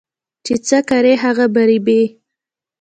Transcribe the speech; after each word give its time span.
چې 0.45 0.53
څه 0.67 0.77
کرې 0.89 1.13
هغه 1.23 1.45
به 1.53 1.61
ريبې 1.69 2.03